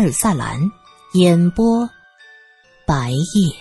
[0.00, 0.72] 尔萨兰，
[1.12, 1.86] 演播
[2.86, 3.54] 白夜，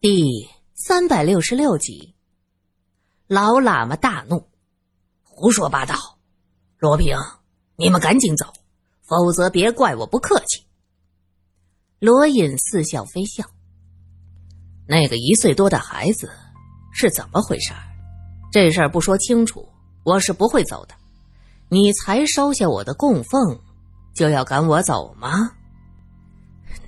[0.00, 2.14] 第三百六十六集。
[3.26, 4.48] 老喇嘛大怒，
[5.24, 5.96] 胡说八道！
[6.78, 7.16] 罗平，
[7.74, 8.52] 你们赶紧走，
[9.00, 10.64] 否则别怪我不客气。
[11.98, 13.44] 罗隐似笑非笑，
[14.86, 16.30] 那个一岁多的孩子
[16.92, 17.72] 是怎么回事？
[18.52, 19.68] 这事儿不说清楚，
[20.04, 20.94] 我是不会走的。
[21.68, 23.58] 你才收下我的供奉，
[24.14, 25.52] 就要赶我走吗？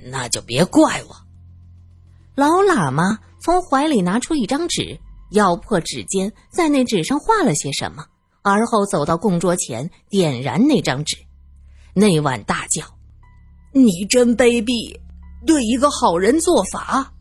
[0.06, 1.16] 那就别怪我。
[2.34, 4.98] 老喇嘛从怀里拿出一张纸，
[5.30, 8.04] 咬破指尖，在那纸上画了些什么，
[8.42, 11.16] 而后走到供桌前，点燃那张纸。
[11.94, 12.82] 那晚大叫
[13.72, 14.98] ：“你真卑鄙，
[15.46, 17.12] 对一个好人做法！”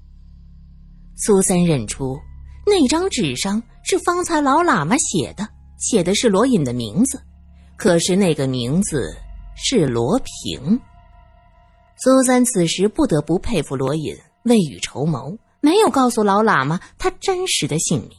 [1.16, 2.20] 苏三认出
[2.66, 5.48] 那张纸上是方才老喇嘛写的，
[5.78, 7.22] 写的是罗隐的名字。
[7.78, 9.16] 可是那个名字
[9.56, 10.80] 是罗平。
[11.98, 18.12] 苏三此时不得不佩服罗隐未雨绸缪，没有告诉老喇嘛他真实的姓名。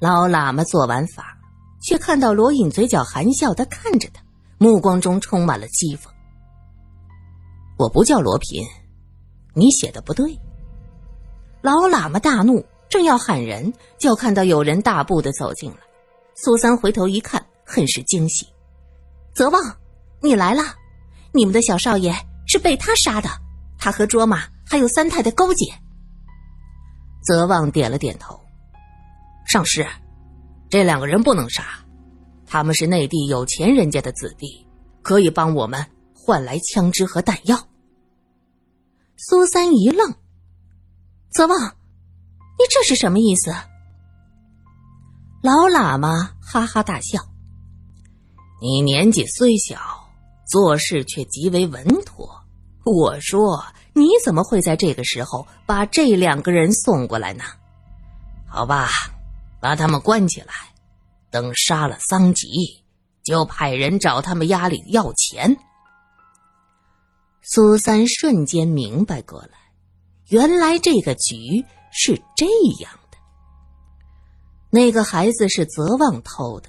[0.00, 1.38] 老喇嘛做完法，
[1.82, 4.22] 却看到罗隐嘴角含笑的看着他，
[4.58, 6.08] 目光中充满了讥讽。
[7.78, 8.64] 我不叫罗平，
[9.54, 10.38] 你写的不对。
[11.60, 15.76] 老喇嘛大怒，正要喊人，就看到有人大步的走进来。
[16.34, 17.44] 苏三回头一看。
[17.72, 18.48] 很是惊喜，
[19.34, 19.76] 泽旺，
[20.20, 20.62] 你来了！
[21.32, 22.12] 你们的小少爷
[22.46, 23.28] 是被他杀的，
[23.78, 25.72] 他和卓玛还有三太太勾结。
[27.22, 28.38] 泽旺点了点头，
[29.46, 29.86] 上师，
[30.68, 31.64] 这两个人不能杀，
[32.46, 34.66] 他们是内地有钱人家的子弟，
[35.02, 37.68] 可以帮我们换来枪支和弹药。
[39.16, 40.12] 苏三一愣，
[41.30, 43.54] 泽旺，你这是什么意思？
[45.42, 47.29] 老喇嘛哈哈大笑。
[48.62, 49.80] 你年纪虽小，
[50.46, 52.28] 做事却极为稳妥。
[52.84, 57.44] 我说，你怎么会在这个时候把这两个人送过来呢？
[58.46, 58.88] 好吧，
[59.60, 60.52] 把他们关起来，
[61.30, 62.48] 等杀了桑吉，
[63.24, 65.56] 就派人找他们家里要钱。
[67.42, 69.72] 苏三瞬间明白过来，
[70.28, 72.44] 原来这个局是这
[72.82, 73.16] 样的。
[74.68, 76.68] 那个孩子是泽旺偷的。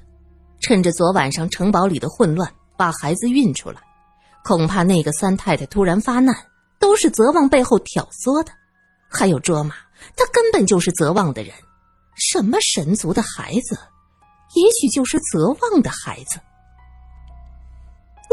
[0.61, 3.81] 趁着昨晚上城堡里的混乱，把孩子运出来。
[4.43, 6.35] 恐怕那个三太太突然发难，
[6.79, 8.51] 都是泽旺背后挑唆的。
[9.09, 9.75] 还有卓玛，
[10.15, 11.53] 他根本就是泽旺的人。
[12.15, 13.77] 什么神族的孩子，
[14.55, 16.39] 也许就是泽旺的孩子。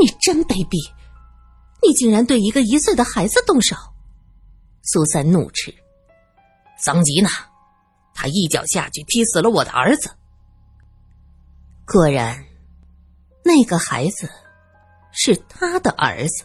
[0.00, 0.77] 你真卑鄙！
[1.83, 3.75] 你竟然对一个一岁的孩子动手！
[4.83, 5.75] 苏三怒斥
[6.78, 7.28] ：“桑吉呢？
[8.15, 10.11] 他一脚下去踢死了我的儿子。”
[11.91, 12.44] 果然，
[13.43, 14.28] 那个孩子
[15.10, 16.44] 是他的儿子。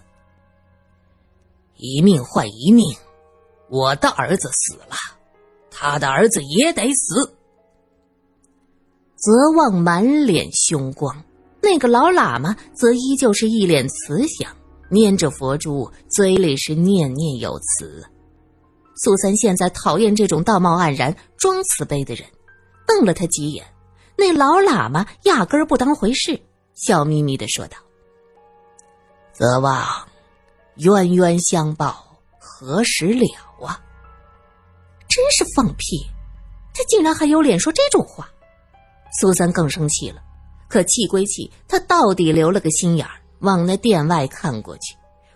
[1.76, 2.86] 一命换一命，
[3.70, 4.96] 我的儿子死了，
[5.70, 7.36] 他的儿子也得死。
[9.18, 11.22] 泽旺满脸凶光，
[11.62, 14.50] 那个老喇嘛则依旧是一脸慈祥，
[14.90, 18.02] 拈着佛珠，嘴里是念念有词。
[18.96, 22.26] 苏三现在讨厌这种道貌岸然、装慈悲的人，
[22.88, 23.66] 瞪了他几眼。
[24.16, 26.40] 那老喇嘛压根儿不当回事，
[26.74, 27.78] 笑眯眯的说道
[29.34, 29.86] ：“泽旺，
[30.76, 32.06] 冤冤相报
[32.40, 33.26] 何时了
[33.66, 33.82] 啊？
[35.10, 36.06] 真是放屁！
[36.74, 38.30] 他竟然还有脸说这种话！”
[39.20, 40.22] 苏三更生气了，
[40.68, 44.96] 可气归气，他到底留了个心眼儿，往那殿外看过去，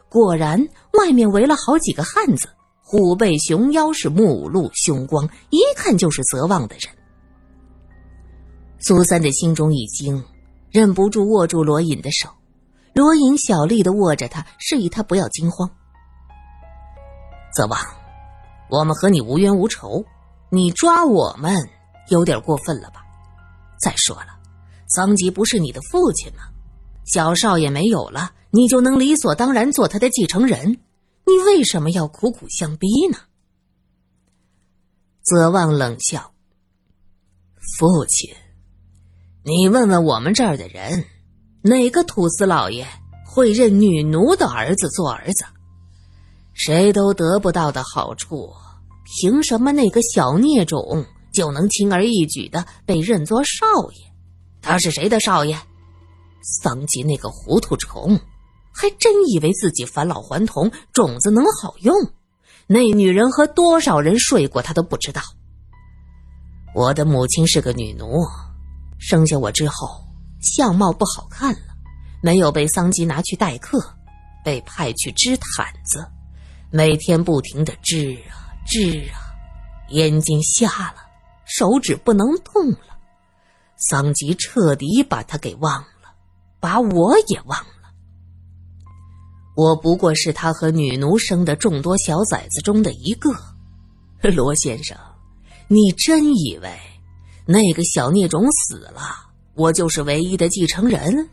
[0.09, 2.49] 果然外面围了好几个汉子，
[2.81, 6.96] 虎背熊腰，是目露凶光，一看就是泽旺的人。
[8.79, 10.23] 苏三的心中一惊，
[10.69, 12.29] 忍不住握住罗隐的手。
[12.93, 15.69] 罗隐小力的握着他，示意他不要惊慌。
[17.53, 17.79] 泽旺，
[18.69, 20.03] 我们和你无冤无仇，
[20.49, 21.55] 你抓我们
[22.09, 23.03] 有点过分了吧？
[23.79, 24.39] 再说了，
[24.87, 26.43] 桑吉不是你的父亲吗？
[27.05, 30.79] 小少爷没有了，你就能理所当然做他的继承人？
[31.25, 33.17] 你为什么要苦苦相逼呢？
[35.23, 36.31] 泽旺冷笑
[37.77, 38.33] ：“父亲。”
[39.47, 41.05] 你问问我们这儿的人，
[41.61, 42.85] 哪个土司老爷
[43.25, 45.45] 会认女奴的儿子做儿子？
[46.51, 48.51] 谁都得不到的好处，
[49.05, 54.11] 凭什么那个小孽种就能轻而易举的被认作少爷？
[54.61, 55.57] 他是谁的少爷？
[56.61, 58.19] 桑吉那个糊涂虫，
[58.73, 61.95] 还真以为自己返老还童，种子能好用？
[62.67, 65.21] 那女人和多少人睡过，他都不知道。
[66.75, 68.05] 我的母亲是个女奴。
[68.99, 70.05] 生下我之后，
[70.41, 71.75] 相貌不好看了，
[72.21, 73.79] 没有被桑吉拿去待客，
[74.43, 76.05] 被派去织毯子，
[76.71, 79.17] 每天不停的织啊织啊，
[79.89, 80.95] 眼睛瞎了，
[81.45, 82.79] 手指不能动了。
[83.77, 86.13] 桑吉彻底把他给忘了，
[86.59, 87.93] 把我也忘了。
[89.55, 93.29] 我不过是他和女奴生的众多小崽子中的一个。
[94.35, 94.97] 罗先生，
[95.67, 96.79] 你真以为
[97.47, 99.01] 那个小孽种死了，
[99.55, 101.29] 我就是唯一的继承人？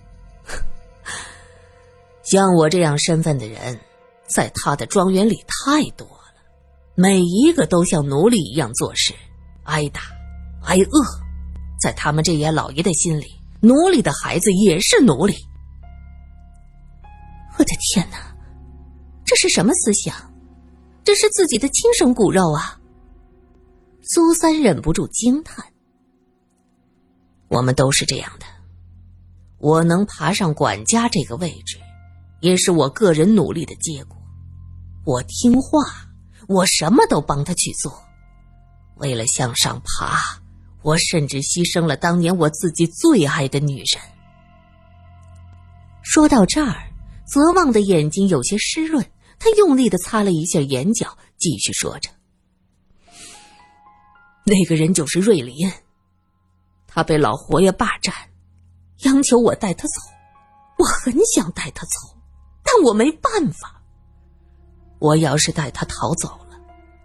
[2.22, 3.78] 像我这样身份的人，
[4.26, 6.32] 在他的庄园里太多了，
[6.94, 9.12] 每一个都像奴隶一样做事，
[9.64, 10.00] 挨打、
[10.62, 11.04] 挨饿。
[11.82, 13.26] 在他们这些老爷的心里，
[13.60, 15.34] 奴隶的孩子也是奴隶。
[17.58, 18.34] 我的天哪，
[19.26, 20.14] 这是什么思想？
[21.02, 22.78] 这是自己的亲生骨肉啊！
[24.02, 25.62] 苏三忍不住惊叹
[27.54, 28.46] ：“我们都是这样的。
[29.58, 31.78] 我能爬上管家这个位置，
[32.40, 34.16] 也是我个人努力的结果。
[35.04, 35.78] 我听话，
[36.48, 38.02] 我什么都帮他去做。
[38.96, 40.18] 为了向上爬。”
[40.84, 43.98] 我甚至牺牲了当年我自己最爱的女人。
[46.02, 46.92] 说到这儿，
[47.26, 49.02] 泽旺的眼睛有些湿润，
[49.38, 52.10] 他用力的擦了一下眼角，继续说着
[54.44, 55.72] ：“那个人就是瑞林，
[56.94, 58.14] 他被老佛爷霸占，
[58.98, 59.94] 央求我带他走。
[60.78, 62.16] 我很想带他走，
[62.62, 63.82] 但我没办法。
[65.00, 66.56] 我要是带他逃走了，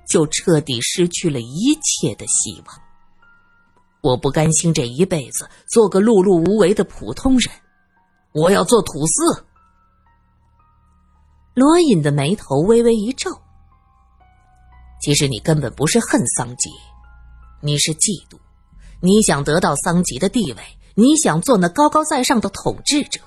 [0.07, 2.81] 就彻底失去了一切的希望。”
[4.01, 7.51] 我不甘心这一辈子做个碌碌无为的普通人，
[8.31, 9.43] 我要做土司。
[11.55, 13.41] 罗隐的眉头微微一皱。
[15.01, 16.69] 其实你根本不是恨桑吉，
[17.59, 18.37] 你是嫉妒，
[19.01, 20.63] 你想得到桑吉的地位，
[20.95, 23.21] 你想做那高高在上的统治者。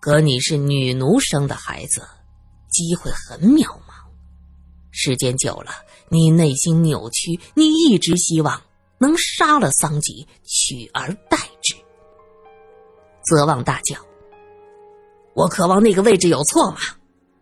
[0.00, 2.02] 可你是女奴生的孩子，
[2.68, 4.06] 机会很渺茫。
[4.90, 5.70] 时间久了，
[6.08, 8.62] 你内心扭曲，你一直希望。
[9.00, 11.76] 能杀了桑吉，取而代之。
[13.24, 13.96] 泽旺大叫
[15.34, 16.78] ：“我渴望那个位置有错吗？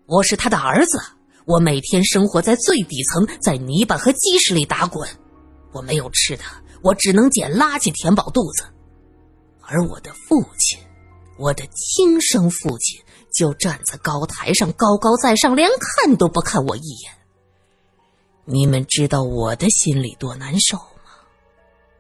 [0.05, 1.01] 我是他的儿子，
[1.47, 5.09] 我每天生活在最底层，在泥巴和鸡屎里打滚。
[5.73, 6.45] 我没有吃的，
[6.87, 8.65] 我只能捡垃圾填饱肚子。
[9.61, 10.79] 而我的父亲，
[11.37, 13.03] 我的亲生父亲，
[13.35, 17.13] 就站在高台上，高高在上，连看都不看我一眼。
[18.45, 20.85] 你们知道我的心里多难受吗？”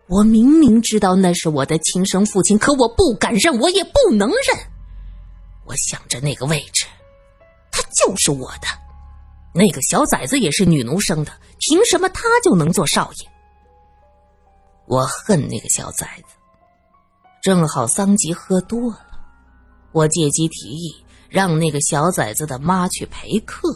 [0.06, 4.56] 我明明知道那是我的亲生父亲，可我不敢认，我也不能认。
[5.64, 6.86] 我想着那个位置，
[7.72, 8.68] 他就是我的。
[9.52, 13.35] 那个小崽子也是女奴生的，凭什么他就能做少爷？
[14.86, 16.34] 我恨那个小崽子。
[17.42, 19.06] 正好桑吉喝多了，
[19.92, 23.68] 我借机提议让那个小崽子的妈去陪客。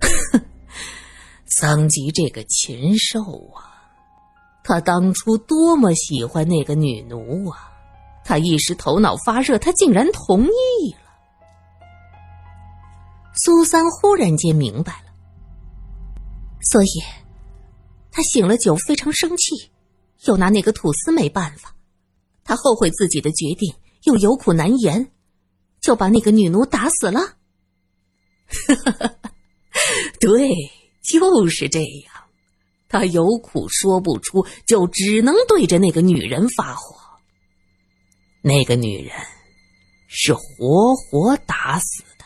[1.60, 3.20] 桑吉这个禽兽
[3.54, 3.64] 啊！
[4.62, 7.72] 他当初多么喜欢那个女奴啊！
[8.24, 11.00] 他一时头脑发热，他竟然同意了。
[13.44, 15.12] 苏三忽然间明白了，
[16.60, 16.88] 所以，
[18.10, 19.70] 他醒了酒，非常生气，
[20.24, 21.74] 又拿那个土司没办法，
[22.44, 23.72] 他后悔自己的决定，
[24.04, 25.10] 又有苦难言，
[25.80, 27.36] 就把那个女奴打死了。
[30.20, 30.50] 对，
[31.02, 32.14] 就是这样。
[32.88, 36.96] 他有苦说不出，就只能对着那个女人发火。
[38.40, 39.14] 那个女人
[40.08, 42.24] 是活活打死的，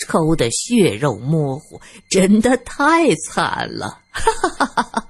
[0.00, 4.00] 抽的血肉模糊，真的太惨了！
[4.10, 5.03] 哈哈哈哈！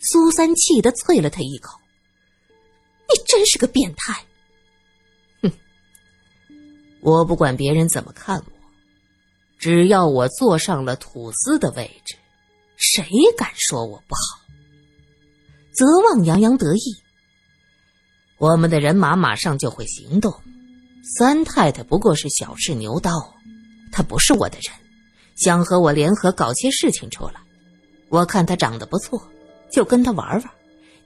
[0.00, 1.78] 苏三气得啐了他一口
[3.08, 4.24] ：“你真是个变态！”
[5.42, 5.52] 哼，
[7.00, 8.52] 我不管别人怎么看我，
[9.58, 12.16] 只要我坐上了土司的位置。
[12.76, 13.04] 谁
[13.36, 14.40] 敢说我不好？
[15.72, 16.80] 泽旺洋洋得意。
[18.38, 20.34] 我们的人马马上就会行动。
[21.16, 23.34] 三太太不过是小试牛刀，
[23.92, 24.72] 她不是我的人，
[25.36, 27.34] 想和我联合搞些事情出来。
[28.08, 29.29] 我看她长得不错，
[29.70, 30.50] 就跟他玩玩，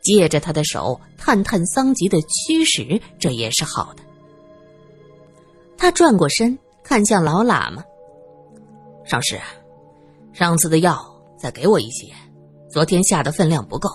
[0.03, 4.03] 借着他的手探探桑吉的虚实，这也是好的。
[5.77, 7.85] 他转过身，看向老喇嘛
[9.05, 9.39] ：“上师，
[10.33, 12.07] 上次的药。”再给我一些，
[12.71, 13.91] 昨天下的分量不够。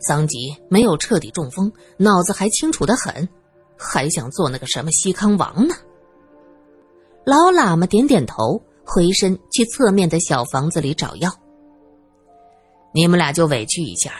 [0.00, 3.26] 桑吉没有彻底中风，脑子还清楚的很，
[3.74, 5.74] 还想做那个什么西康王呢。
[7.24, 11.32] 老喇嘛点点头，回身去侧面的小房子里找药。
[12.92, 14.12] 你们俩就委屈一下，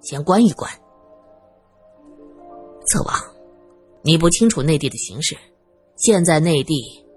[0.00, 0.70] 先关一关。
[2.86, 3.14] 侧王，
[4.02, 5.36] 你不清楚内地的形势，
[5.96, 6.74] 现在内地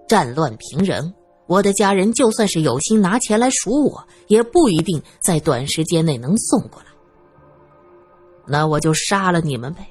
[0.07, 1.13] 战乱频仍，
[1.45, 6.87] 我的家人就算是有心拿钱来赎我，也不一定在短时间内能送过来。
[8.47, 9.87] 那我就杀了你们呗，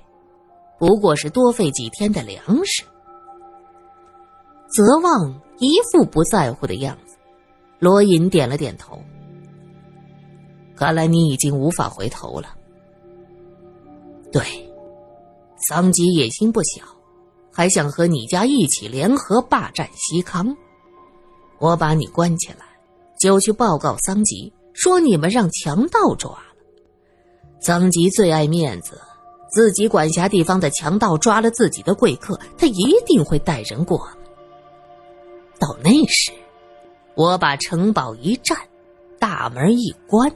[0.81, 2.83] 不过是多费几天的粮食。
[4.73, 7.17] 泽旺一副不在乎的样子，
[7.78, 9.00] 罗隐点了点头。
[10.79, 12.55] 看来你已经无法回头了。
[14.31, 14.43] 对，
[15.69, 16.85] 桑吉野心不小，
[17.53, 20.57] 还想和你家一起联合霸占西康。
[21.59, 22.65] 我把你关起来，
[23.19, 26.55] 就去报告桑吉，说你们让强盗抓了。
[27.59, 29.01] 桑吉最爱面子，
[29.51, 34.13] 自己管辖地方的强盗抓了自己的贵客，他一定会带人过来。
[35.59, 36.31] 到那时，
[37.17, 38.57] 我把城堡一占，
[39.19, 40.33] 大门一关。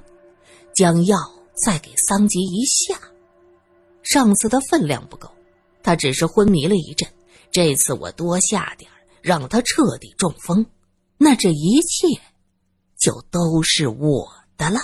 [0.75, 1.19] 将药
[1.55, 2.99] 再给桑吉一下，
[4.03, 5.31] 上次的分量不够，
[5.83, 7.09] 他只是昏迷了一阵。
[7.51, 10.65] 这次我多下点让他彻底中风，
[11.19, 12.09] 那这一切
[12.99, 14.27] 就都是我
[14.57, 14.81] 的了。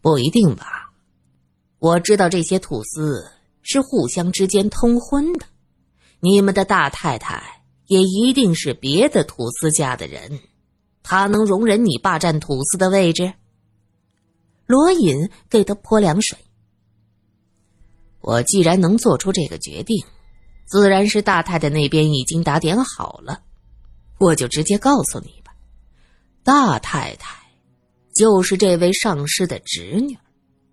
[0.00, 0.90] 不一定吧？
[1.78, 3.30] 我知道这些土司
[3.62, 5.44] 是互相之间通婚的，
[6.20, 10.40] 你们的大太太也一定是别的土司家的人，
[11.02, 13.34] 他能容忍你霸占土司的位置？
[14.70, 16.38] 罗隐给他泼凉水。
[18.20, 20.00] 我既然能做出这个决定，
[20.64, 23.42] 自然是大太太那边已经打点好了。
[24.20, 25.52] 我就直接告诉你吧，
[26.44, 27.36] 大太太
[28.14, 30.16] 就是这位上师的侄女。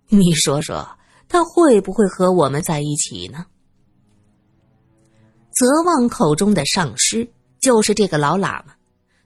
[0.06, 0.88] 你说说，
[1.28, 3.46] 她会不会和我们在一起呢？
[5.50, 7.28] 泽旺口中的上师
[7.58, 8.74] 就是这个老喇嘛。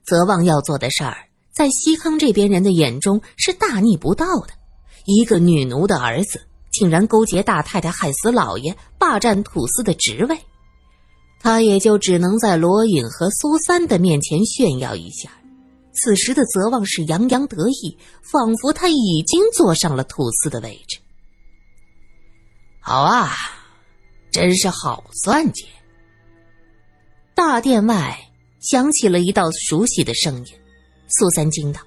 [0.03, 4.62] 泽旺要做的事儿，在西康这边人的眼中是大逆不道的。
[5.05, 6.41] 一个女奴的儿子
[6.71, 10.37] 竟然勾结大太太害死老爷，霸占土司的职位，
[11.39, 15.29] 他也就只能在罗隐和苏三的面前炫耀一下。
[15.93, 20.97] 此时的泽旺是洋洋得意，仿佛他已经坐上了土司的位置。
[22.79, 23.31] 好啊，
[24.31, 25.67] 真是好算计！
[27.35, 28.19] 大殿外
[28.59, 30.53] 响起了一道熟悉的声音，
[31.09, 31.79] 苏三惊道：“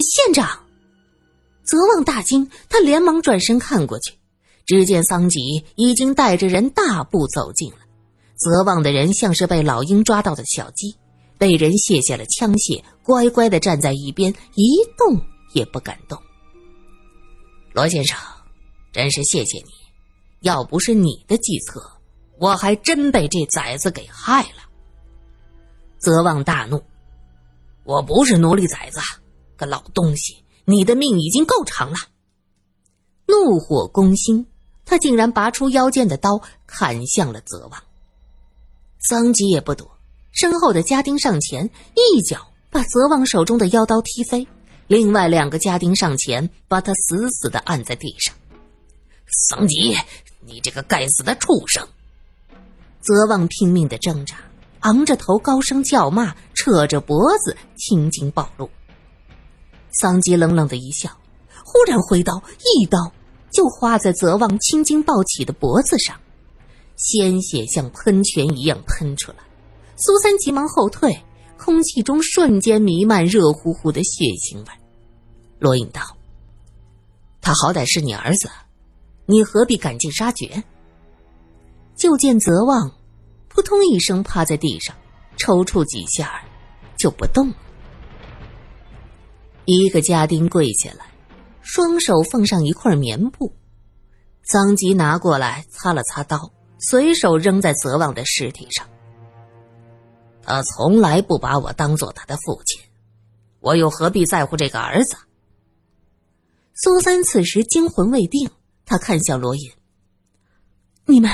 [0.00, 0.60] 县长。”
[1.66, 4.14] 泽旺大惊，他连忙转身看过去，
[4.64, 7.78] 只见桑吉已经带着人大步走近了。
[8.36, 10.94] 泽旺的人像是被老鹰抓到的小鸡，
[11.36, 15.20] 被人卸下了枪械，乖乖的站在一边，一动
[15.54, 16.16] 也不敢动。
[17.72, 18.16] 罗先生，
[18.92, 19.72] 真是谢谢你，
[20.42, 21.82] 要不是你的计策，
[22.38, 24.62] 我还真被这崽子给害了。
[25.98, 26.80] 泽旺大怒
[27.82, 29.00] ：“我不是奴隶崽子，
[29.56, 30.36] 个老东西！”
[30.68, 31.96] 你的命已经够长了，
[33.26, 34.46] 怒火攻心，
[34.84, 37.82] 他竟然拔出腰间的刀砍向了泽旺。
[38.98, 39.88] 桑吉也不躲，
[40.32, 44.44] 身后的家丁上前一脚把泽旺手中的腰刀踢飞，
[44.88, 48.34] 另外两个家丁上前把他死死的按在地上。
[49.48, 49.94] 桑吉，
[50.44, 51.86] 你这个该死的畜生！
[53.00, 54.36] 泽旺拼命的挣扎，
[54.80, 58.68] 昂着头高声叫骂，扯着脖子青筋暴露。
[59.98, 61.10] 桑吉冷冷的一笑，
[61.64, 63.12] 忽然挥刀，一刀
[63.50, 66.20] 就划在泽旺青筋暴起的脖子上，
[66.96, 69.38] 鲜血像喷泉一样喷出来。
[69.96, 71.18] 苏三急忙后退，
[71.56, 74.66] 空气中瞬间弥漫热乎乎的血腥味。
[75.58, 76.02] 罗隐道
[77.40, 78.50] ：“他好歹是你儿子，
[79.24, 80.62] 你何必赶尽杀绝？”
[81.96, 82.92] 就见泽旺
[83.48, 84.94] 扑通一声趴在地上，
[85.38, 86.44] 抽搐几下
[86.98, 87.56] 就不动了。
[89.66, 91.10] 一个家丁跪下来，
[91.60, 93.52] 双手奉上一块棉布，
[94.44, 98.88] 桑吉拿过来擦了擦刀，随手扔在泽旺的尸体上。
[100.40, 102.80] 他从来不把我当做他的父亲，
[103.58, 105.16] 我又何必在乎这个儿子？
[106.74, 108.48] 苏三此时惊魂未定，
[108.84, 109.72] 他看向罗隐
[111.06, 111.28] ：“你们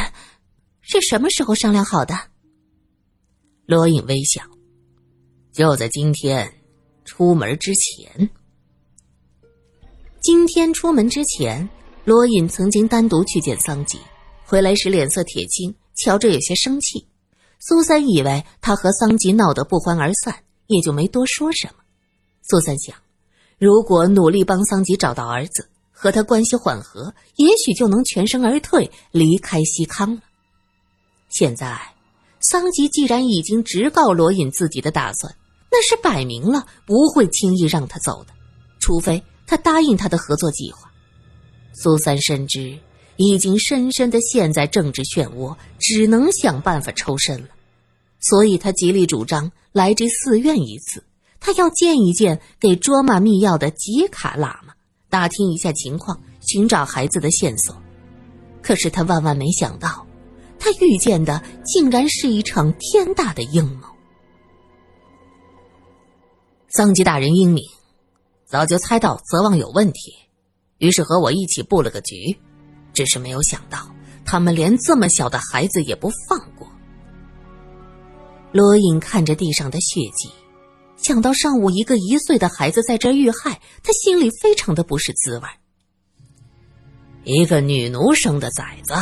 [0.81, 2.19] 是什么时候商量好的？”
[3.67, 4.43] 罗隐微笑
[5.53, 6.51] ：“就在今天。”
[7.15, 8.31] 出门之前，
[10.23, 11.69] 今天出门之前，
[12.07, 13.99] 罗隐曾经单独去见桑吉，
[14.47, 17.07] 回来时脸色铁青，瞧着有些生气。
[17.61, 21.85] 苏三以为他和桑吉闹得不欢而散，也就没多说什么。
[22.49, 22.97] 苏三想，
[23.59, 30.23] 如果努力帮桑吉找到儿子，和他关系缓和，也许就能全身而退，离开西康了。
[31.29, 31.79] 现在，
[32.41, 35.37] 桑吉既然已经直告罗隐自己的打算。
[35.75, 38.35] 那是摆明了不会轻易让他走的，
[38.79, 40.93] 除非他答应他的合作计划。
[41.73, 42.79] 苏三深知，
[43.17, 47.49] 已经深深的陷在政治漩涡，只能想办法抽身了。
[48.21, 51.03] 所以他极力主张来这寺院一次，
[51.41, 54.75] 他要见一见给卓玛密钥的吉卡喇嘛，
[55.09, 57.75] 打听一下情况，寻找孩子的线索。
[58.61, 60.07] 可是他万万没想到，
[60.59, 63.89] 他遇见的竟然是一场天大的阴谋。
[66.75, 67.63] 桑吉大人英明，
[68.47, 70.15] 早就猜到泽旺有问题，
[70.79, 72.35] 于是和我一起布了个局，
[72.95, 76.67] 只是没有想到他们连这么小的孩子也不放过。
[78.53, 80.31] 罗隐看着地上的血迹，
[80.97, 85.49] 想到上午一个一岁的孩子在这遇害，他心里非常的不是滋味。
[87.25, 88.95] 一个女奴生的崽子，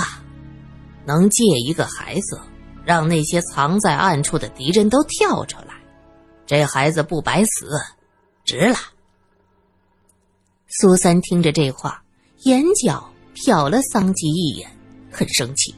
[1.07, 2.41] 能借一个孩子，
[2.85, 5.80] 让那些藏在暗处的敌人都跳出来，
[6.51, 7.79] 这孩子不白死，
[8.45, 8.77] 值了。
[10.67, 12.03] 苏三听着这话，
[12.43, 14.69] 眼角瞟了桑吉一眼，
[15.13, 15.73] 很生气。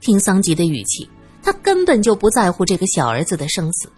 [0.00, 1.06] 听桑吉的语气。
[1.42, 3.92] 他根本就不在乎这个小儿子的生死，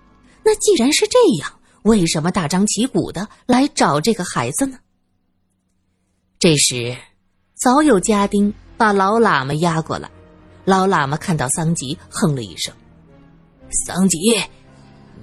[0.44, 4.80] 那既然是这样，为什么大张旗鼓的来找这个孩子呢？
[6.40, 6.96] 这时，
[7.54, 10.10] 早有家丁把老喇嘛押过来。
[10.64, 12.74] 老喇嘛看到桑吉，哼了一声
[13.86, 14.18] ：“桑吉，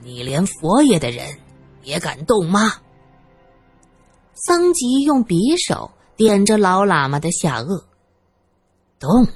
[0.02, 1.28] 你连佛爷的人
[1.84, 2.74] 也敢动吗？”
[4.34, 7.84] 桑吉用匕首点着老喇嘛的下颚
[9.00, 9.28] ：“动，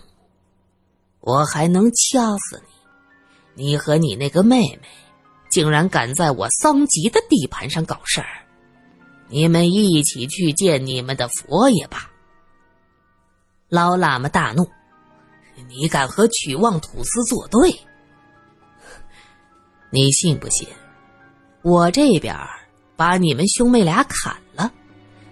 [1.20, 2.74] 我还能掐死你。”
[3.56, 4.88] 你和你那个妹妹，
[5.48, 8.28] 竟然敢在我桑吉的地盘上搞事儿！
[9.28, 12.10] 你们一起去见你们的佛爷吧！
[13.70, 14.68] 老喇嘛大怒
[15.70, 17.80] ：“你敢和曲旺土司作对？
[19.94, 20.68] 你信不信？
[21.62, 22.36] 我这边
[22.96, 24.74] 把你们兄妹俩砍了，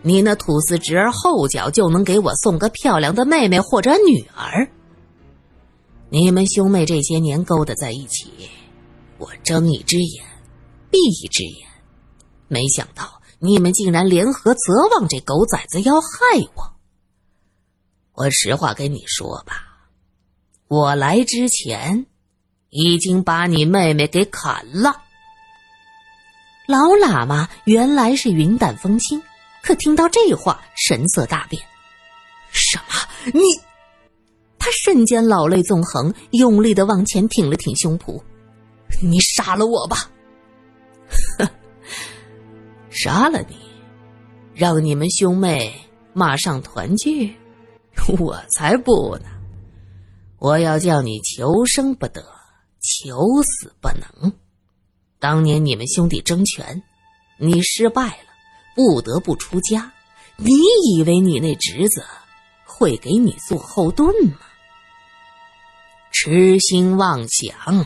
[0.04, 4.70] 你那土司侄儿后脚就能给我送个漂亮的妹妹或者女儿。”
[6.10, 8.30] 你们兄妹这些年勾搭在一起，
[9.18, 10.24] 我睁一只眼
[10.92, 11.68] 闭一只眼，
[12.48, 16.08] 没想到你们竟然联合泽望这狗崽子要害
[16.56, 16.76] 我。
[18.14, 19.90] 我实话跟你说吧，
[20.68, 22.06] 我来之前
[22.72, 25.04] 已经把你妹妹给砍了。
[26.68, 29.22] 老喇嘛原来是云淡风轻，
[29.62, 31.62] 可听到这话，神色大变。
[32.52, 33.32] 什么？
[33.34, 33.42] 你？
[34.58, 38.22] 他瞬间老泪纵横，用力的往前挺了挺胸脯
[39.02, 40.10] ：“你杀了我吧！
[41.38, 41.50] 哼
[42.90, 43.56] 杀了你，
[44.54, 45.74] 让你们兄妹
[46.14, 47.36] 马上团聚？
[48.20, 49.26] 我才不呢！
[50.38, 52.24] 我要叫你求生不得，
[52.82, 54.34] 求死不能。
[55.20, 56.82] 当年你们兄弟争权，
[57.38, 58.34] 你失败了，
[58.76, 59.94] 不得不出家。
[60.38, 60.52] 你
[60.92, 62.04] 以为你那侄子
[62.66, 64.38] 会给你做后盾吗？”
[66.12, 67.86] 痴心妄想，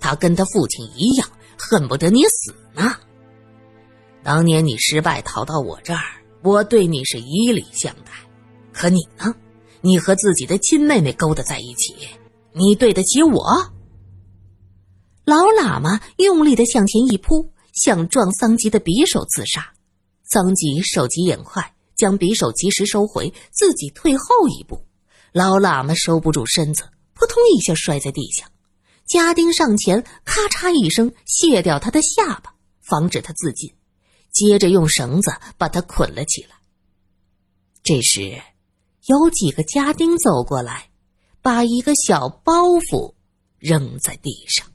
[0.00, 2.96] 他跟他父亲一样，恨不得你死呢。
[4.22, 6.02] 当年你失败逃到我这儿，
[6.42, 8.12] 我对你是以礼相待，
[8.72, 9.34] 可你呢？
[9.82, 11.94] 你和自己的亲妹妹勾搭在一起，
[12.52, 13.72] 你对得起我？
[15.30, 19.64] 老喇嘛用力的向前一扑，想撞桑吉的匕首自杀。
[20.24, 24.84] 桑吉手疾眼快，将匕首及时收回，自己退后一步。
[25.30, 26.82] 老喇嘛收不住身子。
[27.14, 28.50] 扑通一下摔在地下，
[29.06, 33.72] 家丁上前，咔嚓一声卸掉他的下巴，防止他自尽，
[34.32, 36.56] 接着用绳子把他捆了起来。
[37.84, 38.42] 这时，
[39.06, 40.90] 有几个家丁走过来，
[41.40, 43.14] 把一个小包袱
[43.60, 44.66] 扔在地上。